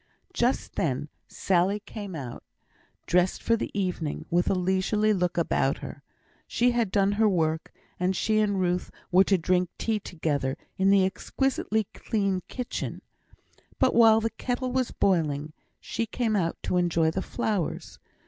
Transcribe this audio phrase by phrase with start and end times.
[0.33, 2.43] Just then Sally came out,
[3.05, 6.01] dressed for the evening, with a leisurely look about her.
[6.47, 10.89] She had done her work, and she and Ruth were to drink tea together in
[10.89, 13.03] the exquisitely clean kitchen;
[13.77, 17.99] but while the kettle was boiling, she came out to enjoy the flowers.